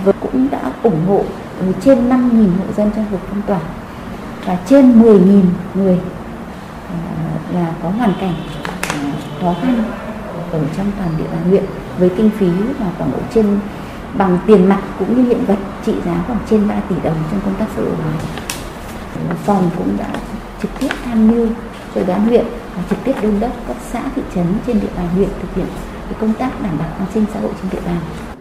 [0.06, 1.24] Và cũng đã ủng hộ
[1.60, 3.60] ừ, trên 5.000 hộ dân trong vùng phong tỏa
[4.46, 5.42] và trên 10.000
[5.74, 6.00] người
[6.90, 6.96] ờ,
[7.54, 8.34] là có hoàn cảnh
[8.90, 8.96] ờ,
[9.42, 9.84] khó khăn
[10.52, 11.64] ở trong toàn địa bàn huyện.
[11.98, 12.48] Với kinh phí
[12.80, 13.60] là khoảng độ trên,
[14.14, 17.40] bằng tiền mặt cũng như hiện vật trị giá khoảng trên 3 tỷ đồng trong
[17.46, 18.43] công tác xã hội hóa
[19.46, 20.10] phòng cũng đã
[20.62, 21.48] trực tiếp tham mưu
[21.96, 25.08] cho đoàn huyện và trực tiếp đôn đốc các xã thị trấn trên địa bàn
[25.16, 25.68] huyện thực hiện
[26.20, 28.33] công tác đảm bảo an sinh xã hội trên địa bàn.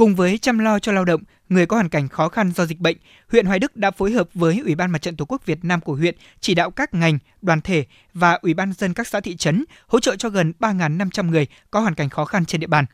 [0.00, 2.78] Cùng với chăm lo cho lao động, người có hoàn cảnh khó khăn do dịch
[2.78, 2.96] bệnh,
[3.28, 5.80] huyện Hoài Đức đã phối hợp với Ủy ban Mặt trận Tổ quốc Việt Nam
[5.80, 7.84] của huyện chỉ đạo các ngành, đoàn thể
[8.14, 11.80] và Ủy ban dân các xã thị trấn hỗ trợ cho gần 3.500 người có
[11.80, 12.84] hoàn cảnh khó khăn trên địa bàn.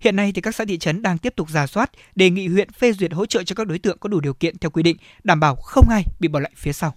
[0.00, 2.72] Hiện nay thì các xã thị trấn đang tiếp tục giả soát, đề nghị huyện
[2.72, 4.96] phê duyệt hỗ trợ cho các đối tượng có đủ điều kiện theo quy định,
[5.24, 6.94] đảm bảo không ai bị bỏ lại phía sau.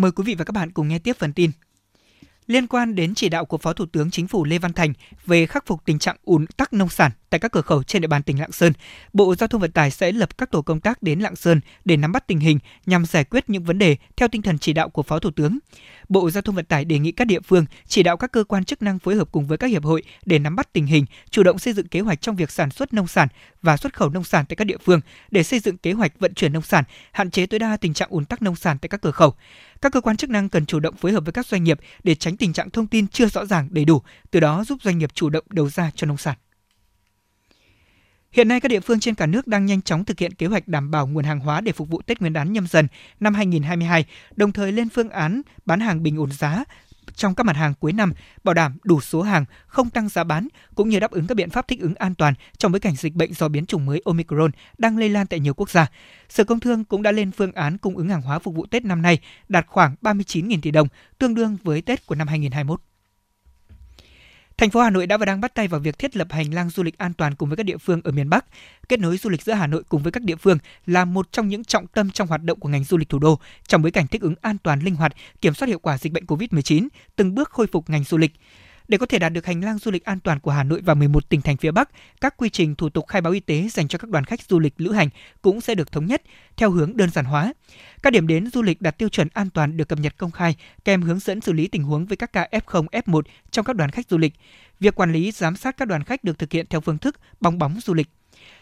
[0.00, 1.50] Mời quý vị và các bạn cùng nghe tiếp phần tin.
[2.46, 4.92] Liên quan đến chỉ đạo của Phó Thủ tướng Chính phủ Lê Văn Thành
[5.26, 8.08] về khắc phục tình trạng ùn tắc nông sản tại các cửa khẩu trên địa
[8.08, 8.72] bàn tỉnh Lạng Sơn,
[9.12, 11.96] Bộ Giao thông Vận tải sẽ lập các tổ công tác đến Lạng Sơn để
[11.96, 14.88] nắm bắt tình hình nhằm giải quyết những vấn đề theo tinh thần chỉ đạo
[14.88, 15.58] của Phó Thủ tướng.
[16.08, 18.64] Bộ Giao thông Vận tải đề nghị các địa phương chỉ đạo các cơ quan
[18.64, 21.42] chức năng phối hợp cùng với các hiệp hội để nắm bắt tình hình, chủ
[21.42, 23.28] động xây dựng kế hoạch trong việc sản xuất nông sản
[23.62, 26.34] và xuất khẩu nông sản tại các địa phương để xây dựng kế hoạch vận
[26.34, 29.00] chuyển nông sản, hạn chế tối đa tình trạng ùn tắc nông sản tại các
[29.00, 29.34] cửa khẩu.
[29.80, 32.14] Các cơ quan chức năng cần chủ động phối hợp với các doanh nghiệp để
[32.14, 35.10] tránh tình trạng thông tin chưa rõ ràng đầy đủ, từ đó giúp doanh nghiệp
[35.14, 36.36] chủ động đầu ra cho nông sản.
[38.32, 40.68] Hiện nay các địa phương trên cả nước đang nhanh chóng thực hiện kế hoạch
[40.68, 42.88] đảm bảo nguồn hàng hóa để phục vụ Tết Nguyên đán nhâm dần
[43.20, 44.04] năm 2022,
[44.36, 46.64] đồng thời lên phương án bán hàng bình ổn giá
[47.14, 48.12] trong các mặt hàng cuối năm,
[48.44, 51.50] bảo đảm đủ số hàng, không tăng giá bán, cũng như đáp ứng các biện
[51.50, 54.50] pháp thích ứng an toàn trong bối cảnh dịch bệnh do biến chủng mới Omicron
[54.78, 55.86] đang lây lan tại nhiều quốc gia.
[56.28, 58.84] Sở Công Thương cũng đã lên phương án cung ứng hàng hóa phục vụ Tết
[58.84, 60.88] năm nay đạt khoảng 39.000 tỷ đồng,
[61.18, 62.80] tương đương với Tết của năm 2021.
[64.60, 66.70] Thành phố Hà Nội đã và đang bắt tay vào việc thiết lập hành lang
[66.70, 68.44] du lịch an toàn cùng với các địa phương ở miền Bắc.
[68.88, 71.48] Kết nối du lịch giữa Hà Nội cùng với các địa phương là một trong
[71.48, 74.06] những trọng tâm trong hoạt động của ngành du lịch thủ đô trong bối cảnh
[74.06, 77.50] thích ứng an toàn linh hoạt, kiểm soát hiệu quả dịch bệnh COVID-19, từng bước
[77.50, 78.32] khôi phục ngành du lịch.
[78.90, 80.94] Để có thể đạt được hành lang du lịch an toàn của Hà Nội và
[80.94, 83.88] 11 tỉnh thành phía Bắc, các quy trình thủ tục khai báo y tế dành
[83.88, 85.08] cho các đoàn khách du lịch lữ hành
[85.42, 86.22] cũng sẽ được thống nhất
[86.56, 87.52] theo hướng đơn giản hóa.
[88.02, 90.56] Các điểm đến du lịch đạt tiêu chuẩn an toàn được cập nhật công khai,
[90.84, 93.90] kèm hướng dẫn xử lý tình huống với các ca F0, F1 trong các đoàn
[93.90, 94.32] khách du lịch.
[94.80, 97.58] Việc quản lý, giám sát các đoàn khách được thực hiện theo phương thức bong
[97.58, 98.08] bóng du lịch.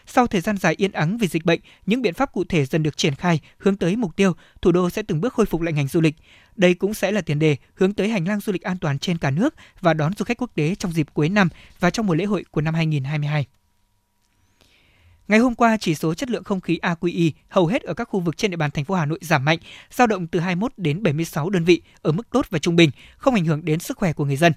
[0.05, 2.83] Sau thời gian dài yên ắng vì dịch bệnh, những biện pháp cụ thể dần
[2.83, 5.73] được triển khai hướng tới mục tiêu thủ đô sẽ từng bước khôi phục lại
[5.73, 6.15] ngành du lịch.
[6.55, 9.17] Đây cũng sẽ là tiền đề hướng tới hành lang du lịch an toàn trên
[9.17, 12.15] cả nước và đón du khách quốc tế trong dịp cuối năm và trong mùa
[12.15, 13.45] lễ hội của năm 2022.
[15.29, 18.19] Ngày hôm qua, chỉ số chất lượng không khí AQI hầu hết ở các khu
[18.19, 19.57] vực trên địa bàn thành phố Hà Nội giảm mạnh,
[19.91, 23.33] dao động từ 21 đến 76 đơn vị ở mức tốt và trung bình, không
[23.33, 24.53] ảnh hưởng đến sức khỏe của người dân.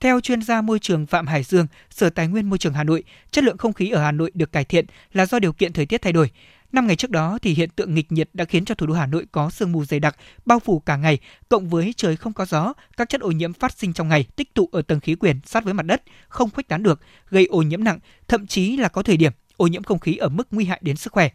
[0.00, 3.04] Theo chuyên gia môi trường Phạm Hải Dương, Sở Tài nguyên Môi trường Hà Nội,
[3.30, 5.86] chất lượng không khí ở Hà Nội được cải thiện là do điều kiện thời
[5.86, 6.30] tiết thay đổi.
[6.72, 9.06] Năm ngày trước đó thì hiện tượng nghịch nhiệt đã khiến cho thủ đô Hà
[9.06, 12.44] Nội có sương mù dày đặc bao phủ cả ngày, cộng với trời không có
[12.44, 15.40] gió, các chất ô nhiễm phát sinh trong ngày tích tụ ở tầng khí quyển
[15.46, 18.88] sát với mặt đất, không khuếch tán được, gây ô nhiễm nặng, thậm chí là
[18.88, 21.28] có thời điểm ô nhiễm không khí ở mức nguy hại đến sức khỏe.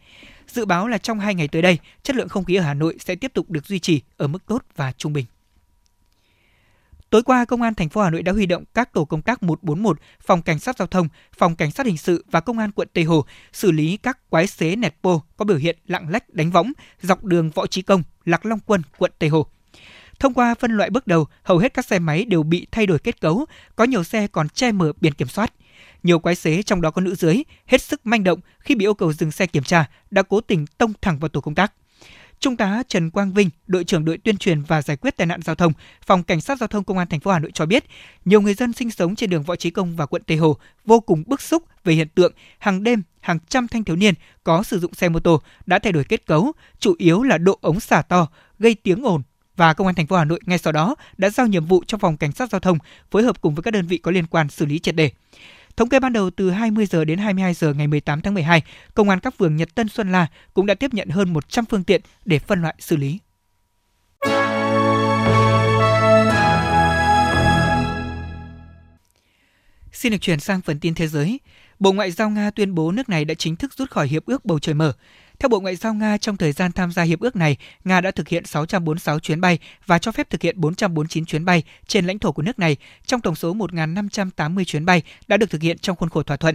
[0.48, 2.96] Dự báo là trong hai ngày tới đây, chất lượng không khí ở Hà Nội
[3.00, 5.24] sẽ tiếp tục được duy trì ở mức tốt và trung bình.
[7.14, 9.42] Tối qua, Công an thành phố Hà Nội đã huy động các tổ công tác
[9.42, 12.88] 141, Phòng Cảnh sát Giao thông, Phòng Cảnh sát Hình sự và Công an quận
[12.92, 16.50] Tây Hồ xử lý các quái xế nẹt bô có biểu hiện lạng lách đánh
[16.50, 16.72] võng
[17.02, 19.46] dọc đường Võ Trí Công, Lạc Long Quân, quận Tây Hồ.
[20.18, 22.98] Thông qua phân loại bước đầu, hầu hết các xe máy đều bị thay đổi
[22.98, 23.46] kết cấu,
[23.76, 25.52] có nhiều xe còn che mở biển kiểm soát.
[26.02, 28.94] Nhiều quái xế trong đó có nữ giới hết sức manh động khi bị yêu
[28.94, 31.72] cầu dừng xe kiểm tra đã cố tình tông thẳng vào tổ công tác.
[32.40, 35.42] Trung tá Trần Quang Vinh, đội trưởng đội tuyên truyền và giải quyết tai nạn
[35.42, 35.72] giao thông,
[36.06, 37.84] phòng cảnh sát giao thông công an thành phố Hà Nội cho biết,
[38.24, 41.00] nhiều người dân sinh sống trên đường Võ Trí Công và quận Tây Hồ vô
[41.00, 44.78] cùng bức xúc về hiện tượng hàng đêm hàng trăm thanh thiếu niên có sử
[44.78, 48.02] dụng xe mô tô đã thay đổi kết cấu, chủ yếu là độ ống xả
[48.02, 49.22] to, gây tiếng ồn
[49.56, 51.98] và công an thành phố Hà Nội ngay sau đó đã giao nhiệm vụ cho
[51.98, 52.78] phòng cảnh sát giao thông
[53.10, 55.10] phối hợp cùng với các đơn vị có liên quan xử lý triệt đề.
[55.76, 58.62] Thống kê ban đầu từ 20 giờ đến 22 giờ ngày 18 tháng 12,
[58.94, 61.84] công an các phường Nhật Tân Xuân La cũng đã tiếp nhận hơn 100 phương
[61.84, 63.18] tiện để phân loại xử lý.
[69.92, 71.40] Xin được chuyển sang phần tin thế giới.
[71.78, 74.44] Bộ Ngoại giao Nga tuyên bố nước này đã chính thức rút khỏi hiệp ước
[74.44, 74.92] bầu trời mở.
[75.38, 78.10] Theo Bộ Ngoại giao Nga, trong thời gian tham gia hiệp ước này, Nga đã
[78.10, 82.18] thực hiện 646 chuyến bay và cho phép thực hiện 449 chuyến bay trên lãnh
[82.18, 85.96] thổ của nước này, trong tổng số 1.580 chuyến bay đã được thực hiện trong
[85.96, 86.54] khuôn khổ thỏa thuận.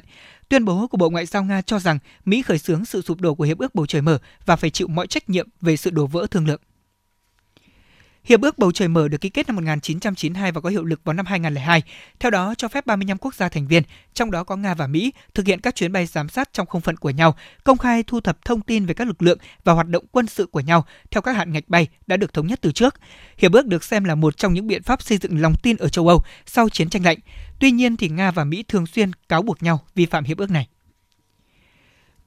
[0.49, 3.35] Tuyên bố của Bộ Ngoại giao Nga cho rằng Mỹ khởi xướng sự sụp đổ
[3.35, 6.07] của hiệp ước bầu trời mở và phải chịu mọi trách nhiệm về sự đổ
[6.07, 6.61] vỡ thương lượng.
[8.23, 11.13] Hiệp ước bầu trời mở được ký kết năm 1992 và có hiệu lực vào
[11.13, 11.81] năm 2002.
[12.19, 15.13] Theo đó, cho phép 35 quốc gia thành viên, trong đó có Nga và Mỹ,
[15.33, 18.21] thực hiện các chuyến bay giám sát trong không phận của nhau, công khai thu
[18.21, 21.21] thập thông tin về các lực lượng và hoạt động quân sự của nhau theo
[21.21, 22.95] các hạn ngạch bay đã được thống nhất từ trước.
[23.37, 25.89] Hiệp ước được xem là một trong những biện pháp xây dựng lòng tin ở
[25.89, 27.17] châu Âu sau chiến tranh lạnh.
[27.59, 30.51] Tuy nhiên thì Nga và Mỹ thường xuyên cáo buộc nhau vi phạm hiệp ước
[30.51, 30.67] này.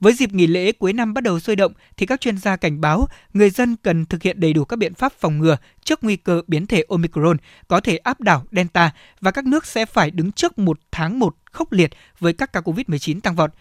[0.03, 2.81] Với dịp nghỉ lễ cuối năm bắt đầu sôi động thì các chuyên gia cảnh
[2.81, 6.15] báo người dân cần thực hiện đầy đủ các biện pháp phòng ngừa trước nguy
[6.15, 7.37] cơ biến thể Omicron
[7.67, 11.35] có thể áp đảo Delta và các nước sẽ phải đứng trước một tháng một
[11.51, 13.51] khốc liệt với các ca COVID-19 tăng vọt.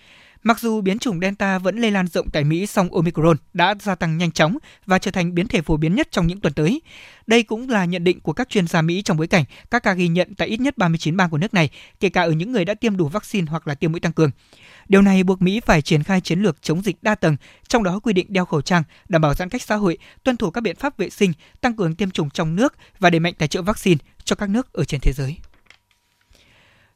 [0.42, 3.94] Mặc dù biến chủng Delta vẫn lây lan rộng tại Mỹ, song Omicron đã gia
[3.94, 6.81] tăng nhanh chóng và trở thành biến thể phổ biến nhất trong những tuần tới.
[7.26, 9.94] Đây cũng là nhận định của các chuyên gia Mỹ trong bối cảnh các ca
[9.94, 12.64] ghi nhận tại ít nhất 39 bang của nước này, kể cả ở những người
[12.64, 14.31] đã tiêm đủ vaccine hoặc là tiêm mũi tăng cường.
[14.88, 17.37] Điều này buộc Mỹ phải triển khai chiến lược chống dịch đa tầng,
[17.68, 20.50] trong đó quy định đeo khẩu trang, đảm bảo giãn cách xã hội, tuân thủ
[20.50, 23.48] các biện pháp vệ sinh, tăng cường tiêm chủng trong nước và đẩy mạnh tài
[23.48, 25.37] trợ vaccine cho các nước ở trên thế giới.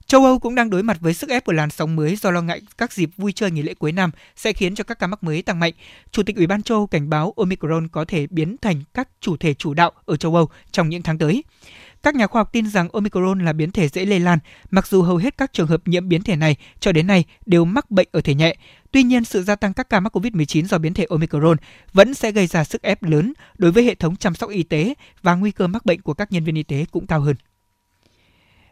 [0.07, 2.43] Châu Âu cũng đang đối mặt với sức ép của làn sóng mới do lo
[2.43, 5.25] ngại các dịp vui chơi nghỉ lễ cuối năm sẽ khiến cho các ca mắc
[5.25, 5.73] mới tăng mạnh.
[6.11, 9.37] Chủ tịch Ủy ban châu Âu cảnh báo Omicron có thể biến thành các chủ
[9.37, 11.45] thể chủ đạo ở châu Âu trong những tháng tới.
[12.03, 14.39] Các nhà khoa học tin rằng Omicron là biến thể dễ lây lan,
[14.71, 17.65] mặc dù hầu hết các trường hợp nhiễm biến thể này cho đến nay đều
[17.65, 18.57] mắc bệnh ở thể nhẹ.
[18.91, 21.57] Tuy nhiên, sự gia tăng các ca mắc COVID-19 do biến thể Omicron
[21.93, 24.95] vẫn sẽ gây ra sức ép lớn đối với hệ thống chăm sóc y tế
[25.23, 27.37] và nguy cơ mắc bệnh của các nhân viên y tế cũng cao hơn.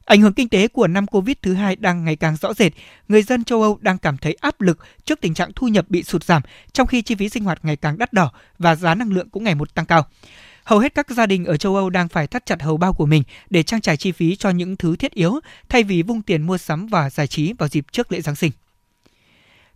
[0.05, 2.73] Ảnh hưởng kinh tế của năm Covid thứ hai đang ngày càng rõ rệt,
[3.09, 6.03] người dân châu Âu đang cảm thấy áp lực trước tình trạng thu nhập bị
[6.03, 9.13] sụt giảm, trong khi chi phí sinh hoạt ngày càng đắt đỏ và giá năng
[9.13, 10.07] lượng cũng ngày một tăng cao.
[10.65, 13.07] Hầu hết các gia đình ở châu Âu đang phải thắt chặt hầu bao của
[13.07, 16.43] mình để trang trải chi phí cho những thứ thiết yếu thay vì vung tiền
[16.43, 18.53] mua sắm và giải trí vào dịp trước lễ Giáng sinh.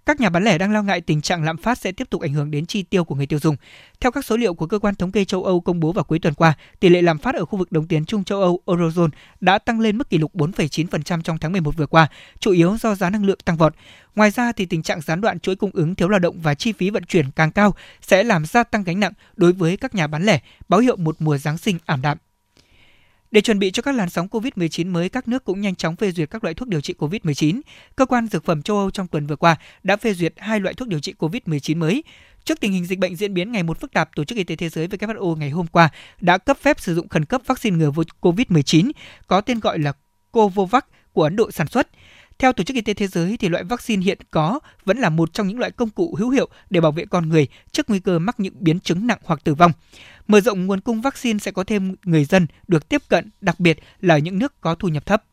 [0.08, 2.32] Các nhà bán lẻ đang lo ngại tình trạng lạm phát sẽ tiếp tục ảnh
[2.34, 3.56] hưởng đến chi tiêu của người tiêu dùng.
[4.00, 6.18] Theo các số liệu của cơ quan thống kê châu Âu công bố vào cuối
[6.18, 9.08] tuần qua, tỷ lệ lạm phát ở khu vực đồng tiền chung châu Âu Eurozone
[9.40, 12.94] đã tăng lên mức kỷ lục 4,9% trong tháng 11 vừa qua, chủ yếu do
[12.94, 13.74] giá năng lượng tăng vọt.
[14.14, 16.72] Ngoài ra thì tình trạng gián đoạn chuỗi cung ứng thiếu lao động và chi
[16.72, 20.06] phí vận chuyển càng cao sẽ làm gia tăng gánh nặng đối với các nhà
[20.06, 22.18] bán lẻ, báo hiệu một mùa Giáng sinh ảm đạm.
[23.30, 26.10] Để chuẩn bị cho các làn sóng COVID-19 mới, các nước cũng nhanh chóng phê
[26.10, 27.60] duyệt các loại thuốc điều trị COVID-19.
[27.96, 30.74] Cơ quan Dược phẩm châu Âu trong tuần vừa qua đã phê duyệt hai loại
[30.74, 32.04] thuốc điều trị COVID-19 mới.
[32.44, 34.56] Trước tình hình dịch bệnh diễn biến ngày một phức tạp, Tổ chức Y tế
[34.56, 35.88] Thế giới WHO ngày hôm qua
[36.20, 38.90] đã cấp phép sử dụng khẩn cấp vaccine ngừa COVID-19
[39.26, 39.92] có tên gọi là
[40.30, 41.88] Covovac của Ấn Độ sản xuất.
[42.38, 45.32] Theo Tổ chức Y tế Thế giới thì loại vaccine hiện có vẫn là một
[45.32, 48.18] trong những loại công cụ hữu hiệu để bảo vệ con người trước nguy cơ
[48.18, 49.72] mắc những biến chứng nặng hoặc tử vong.
[50.28, 53.78] Mở rộng nguồn cung vaccine sẽ có thêm người dân được tiếp cận, đặc biệt
[54.00, 55.24] là những nước có thu nhập thấp.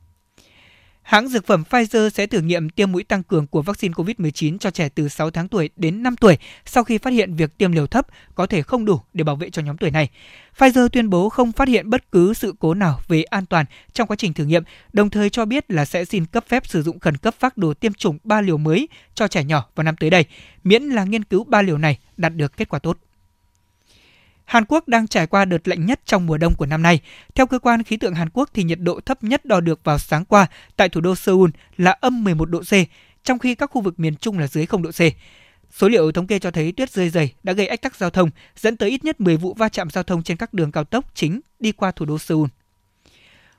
[1.06, 4.72] Hãng dược phẩm Pfizer sẽ thử nghiệm tiêm mũi tăng cường của vaccine COVID-19 cho
[4.72, 7.88] trẻ từ 6 tháng tuổi đến 5 tuổi sau khi phát hiện việc tiêm liều
[7.88, 10.10] thấp có thể không đủ để bảo vệ cho nhóm tuổi này.
[10.58, 14.08] Pfizer tuyên bố không phát hiện bất cứ sự cố nào về an toàn trong
[14.08, 14.64] quá trình thử nghiệm,
[14.94, 17.74] đồng thời cho biết là sẽ xin cấp phép sử dụng khẩn cấp phác đồ
[17.74, 20.26] tiêm chủng 3 liều mới cho trẻ nhỏ vào năm tới đây,
[20.64, 22.98] miễn là nghiên cứu 3 liều này đạt được kết quả tốt.
[24.46, 27.00] Hàn Quốc đang trải qua đợt lạnh nhất trong mùa đông của năm nay.
[27.36, 30.00] Theo cơ quan khí tượng Hàn Quốc thì nhiệt độ thấp nhất đo được vào
[30.00, 32.74] sáng qua tại thủ đô Seoul là âm 11 độ C,
[33.24, 35.02] trong khi các khu vực miền Trung là dưới 0 độ C.
[35.72, 38.30] Số liệu thống kê cho thấy tuyết rơi dày đã gây ách tắc giao thông,
[38.58, 41.06] dẫn tới ít nhất 10 vụ va chạm giao thông trên các đường cao tốc
[41.14, 42.48] chính đi qua thủ đô Seoul.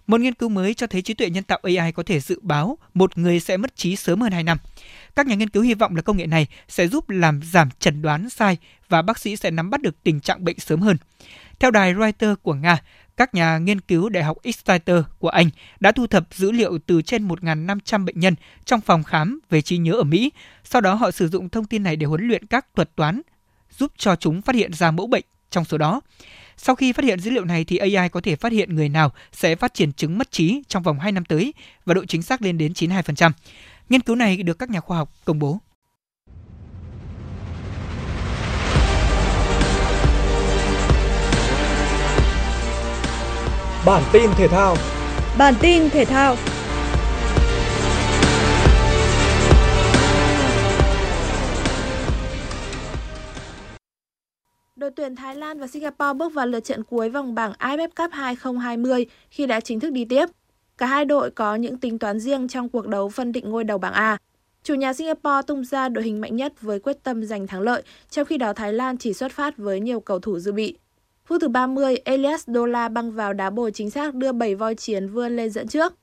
[0.06, 2.78] Một nghiên cứu mới cho thấy trí tuệ nhân tạo AI có thể dự báo
[2.94, 4.58] một người sẽ mất trí sớm hơn 2 năm.
[5.16, 8.02] Các nhà nghiên cứu hy vọng là công nghệ này sẽ giúp làm giảm chẩn
[8.02, 10.96] đoán sai và bác sĩ sẽ nắm bắt được tình trạng bệnh sớm hơn.
[11.58, 12.82] Theo đài Reuters của Nga,
[13.16, 17.02] các nhà nghiên cứu Đại học Exeter của Anh đã thu thập dữ liệu từ
[17.02, 20.32] trên 1.500 bệnh nhân trong phòng khám về trí nhớ ở Mỹ.
[20.64, 23.22] Sau đó họ sử dụng thông tin này để huấn luyện các thuật toán,
[23.78, 26.00] giúp cho chúng phát hiện ra mẫu bệnh trong số đó.
[26.56, 29.12] Sau khi phát hiện dữ liệu này thì AI có thể phát hiện người nào
[29.32, 31.54] sẽ phát triển chứng mất trí trong vòng 2 năm tới
[31.86, 33.30] và độ chính xác lên đến 92%.
[33.88, 35.58] Nghiên cứu này được các nhà khoa học công bố.
[43.86, 44.76] Bản tin thể thao
[45.38, 46.36] Bản tin thể thao
[54.76, 58.12] Đội tuyển Thái Lan và Singapore bước vào lượt trận cuối vòng bảng AFF Cup
[58.12, 60.26] 2020 khi đã chính thức đi tiếp.
[60.78, 63.78] Cả hai đội có những tính toán riêng trong cuộc đấu phân định ngôi đầu
[63.78, 64.18] bảng A.
[64.62, 67.82] Chủ nhà Singapore tung ra đội hình mạnh nhất với quyết tâm giành thắng lợi,
[68.10, 70.76] trong khi đó Thái Lan chỉ xuất phát với nhiều cầu thủ dự bị.
[71.24, 75.08] Phút thứ 30, Elias Dola băng vào đá bồi chính xác đưa 7 voi chiến
[75.08, 75.94] vươn lên dẫn trước.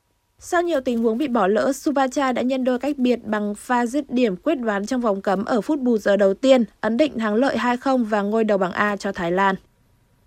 [0.46, 3.86] Sau nhiều tình huống bị bỏ lỡ, Subacha đã nhân đôi cách biệt bằng pha
[3.86, 7.18] dứt điểm quyết đoán trong vòng cấm ở phút bù giờ đầu tiên, ấn định
[7.18, 9.54] thắng lợi 2-0 và ngôi đầu bảng A cho Thái Lan.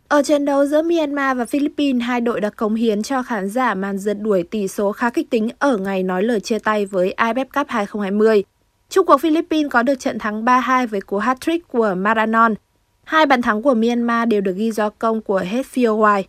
[0.08, 3.74] Ở trận đấu giữa Myanmar và Philippines, hai đội đã cống hiến cho khán giả
[3.74, 7.14] màn rượt đuổi tỷ số khá kịch tính ở ngày nói lời chia tay với
[7.18, 8.44] AFF Cup 2020.
[8.90, 12.56] Trung cuộc Philippines có được trận thắng 3-2 với cú hat-trick của Maranon.
[13.04, 16.24] Hai bàn thắng của Myanmar đều được ghi do công của Hetfield White.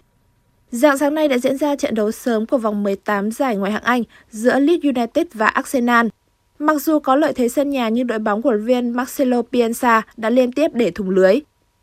[0.71, 3.83] Dạng sáng nay đã diễn ra trận đấu sớm của vòng 18 giải ngoại hạng
[3.83, 6.07] Anh giữa Leeds United và Arsenal.
[6.59, 10.31] Mặc dù có lợi thế sân nhà nhưng đội bóng của viên Marcelo Bielsa đã
[10.31, 11.41] liên tiếp để thủng lưới.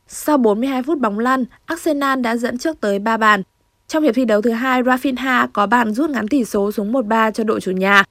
[0.08, 3.44] Sau 42 phút bóng lăn, Arsenal đã dẫn trước tới 3 bàn.
[3.88, 7.32] Trong hiệp thi đấu thứ hai, Rafinha có bàn rút ngắn tỷ số xuống 1-3
[7.32, 8.04] cho đội chủ nhà.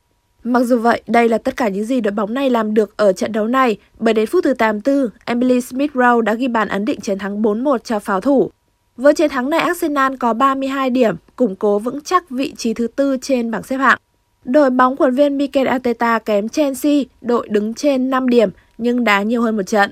[0.44, 3.12] Mặc dù vậy, đây là tất cả những gì đội bóng này làm được ở
[3.12, 7.00] trận đấu này, bởi đến phút thứ 84, Emily Smith-Rowe đã ghi bàn ấn định
[7.00, 8.50] chiến thắng 4-1 cho pháo thủ.
[8.96, 12.86] Với chiến thắng này, Arsenal có 32 điểm, củng cố vững chắc vị trí thứ
[12.86, 13.98] tư trên bảng xếp hạng.
[14.44, 19.22] Đội bóng của viên Mikel Arteta kém Chelsea, đội đứng trên 5 điểm nhưng đá
[19.22, 19.90] nhiều hơn một trận.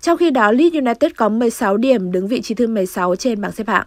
[0.00, 3.52] Trong khi đó, Leeds United có 16 điểm đứng vị trí thứ 16 trên bảng
[3.52, 3.86] xếp hạng.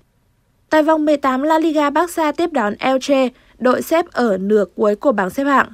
[0.69, 5.11] Tại vòng 18 La Liga Barca tiếp đón Elche, đội xếp ở nửa cuối của
[5.11, 5.67] bảng xếp hạng.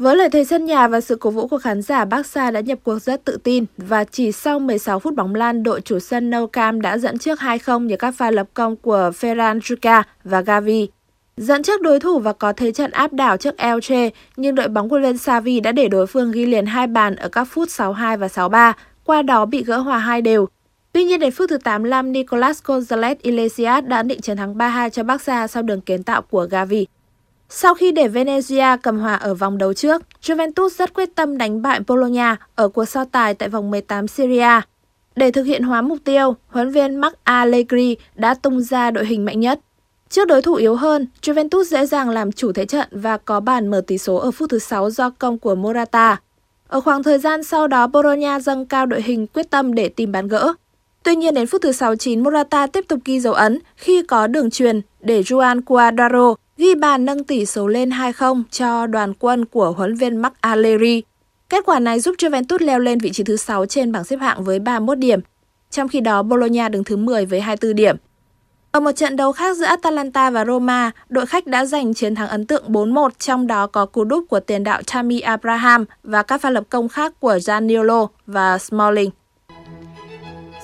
[0.00, 2.78] Với lợi thế sân nhà và sự cổ vũ của khán giả, Barca đã nhập
[2.82, 6.46] cuộc rất tự tin và chỉ sau 16 phút bóng lan, đội chủ sân Nou
[6.46, 10.88] Camp đã dẫn trước 2-0 nhờ các pha lập công của Ferran Juca và Gavi.
[11.36, 14.88] Dẫn trước đối thủ và có thế trận áp đảo trước Elche, nhưng đội bóng
[14.88, 18.16] của Len Savi đã để đối phương ghi liền hai bàn ở các phút 62
[18.16, 18.72] và 63,
[19.04, 20.48] qua đó bị gỡ hòa hai đều.
[20.92, 25.02] Tuy nhiên đến phút thứ 85, Nicolas Gonzalez Iglesias đã định chiến thắng 3-2 cho
[25.02, 26.86] Barca sau đường kiến tạo của Gavi.
[27.52, 31.62] Sau khi để Venezia cầm hòa ở vòng đấu trước, Juventus rất quyết tâm đánh
[31.62, 34.60] bại Bologna ở cuộc so tài tại vòng 18 Syria.
[35.16, 39.24] Để thực hiện hóa mục tiêu, huấn viên Mark Allegri đã tung ra đội hình
[39.24, 39.60] mạnh nhất.
[40.08, 43.68] Trước đối thủ yếu hơn, Juventus dễ dàng làm chủ thế trận và có bàn
[43.68, 46.20] mở tỷ số ở phút thứ 6 do công của Morata.
[46.68, 50.12] Ở khoảng thời gian sau đó, Bologna dâng cao đội hình quyết tâm để tìm
[50.12, 50.52] bàn gỡ.
[51.02, 54.50] Tuy nhiên đến phút thứ 69, Morata tiếp tục ghi dấu ấn khi có đường
[54.50, 59.72] truyền để Juan Cuadraro ghi bàn nâng tỷ số lên 2-0 cho đoàn quân của
[59.72, 61.02] huấn viên Mark Allegri.
[61.48, 64.44] Kết quả này giúp Juventus leo lên vị trí thứ 6 trên bảng xếp hạng
[64.44, 65.20] với 31 điểm,
[65.70, 67.96] trong khi đó Bologna đứng thứ 10 với 24 điểm.
[68.72, 72.28] Ở một trận đấu khác giữa Atalanta và Roma, đội khách đã giành chiến thắng
[72.28, 76.40] ấn tượng 4-1, trong đó có cú đúp của tiền đạo Tammy Abraham và các
[76.40, 79.10] pha lập công khác của Zaniolo và Smalling.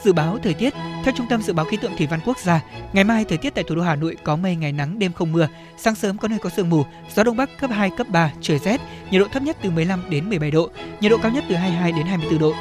[0.07, 2.61] Dự báo thời tiết theo Trung tâm Dự báo Khí tượng Thủy văn Quốc gia,
[2.92, 5.33] ngày mai thời tiết tại thủ đô Hà Nội có mây ngày nắng đêm không
[5.33, 6.83] mưa, sáng sớm có nơi có sương mù,
[7.14, 10.03] gió đông bắc cấp 2 cấp 3, trời rét, nhiệt độ thấp nhất từ 15
[10.11, 12.55] đến 17 độ, nhiệt độ cao nhất từ 22 đến 24 độ.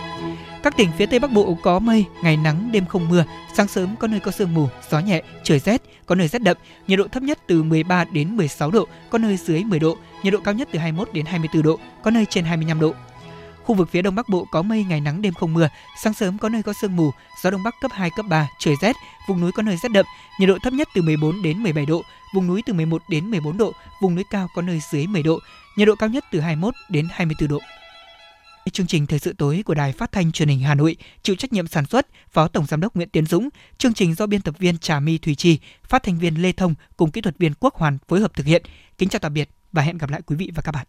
[0.64, 3.24] Các tỉnh phía Tây Bắc Bộ có mây, ngày nắng, đêm không mưa,
[3.56, 6.58] sáng sớm có nơi có sương mù, gió nhẹ, trời rét, có nơi rét đậm,
[6.88, 10.34] nhiệt độ thấp nhất từ 13 đến 16 độ, có nơi dưới 10 độ, nhiệt
[10.34, 12.94] độ cao nhất từ 21 đến 24 độ, có nơi trên 25 độ.
[13.66, 15.70] Khu vực phía Đông Bắc Bộ có mây, ngày nắng, đêm không mưa,
[16.04, 17.12] sáng sớm có nơi có sương mù,
[17.44, 18.96] gió Đông Bắc cấp 2, cấp 3, trời rét,
[19.28, 20.06] vùng núi có nơi rét đậm,
[20.40, 22.02] nhiệt độ thấp nhất từ 14 đến 17 độ,
[22.34, 25.40] vùng núi từ 11 đến 14 độ, vùng núi cao có nơi dưới 10 độ,
[25.78, 27.60] nhiệt độ cao nhất từ 21 đến 24 độ.
[28.72, 31.54] Chương trình thời sự tối của Đài Phát thanh Truyền hình Hà Nội chịu trách
[31.54, 34.56] nhiệm sản xuất Phó Tổng giám đốc Nguyễn Tiến Dũng, chương trình do biên tập
[34.60, 37.76] viên Trà My Thùy Chi, phát thanh viên Lê Thông cùng kỹ thuật viên Quốc
[37.76, 38.64] Hoàn phối hợp thực hiện.
[38.98, 40.86] Kính chào tạm biệt và hẹn gặp lại quý vị và các bạn.